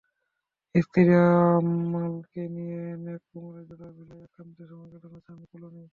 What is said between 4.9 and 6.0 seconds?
কাটাতে চান ক্লুনি।